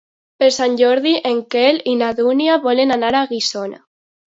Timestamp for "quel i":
1.57-1.95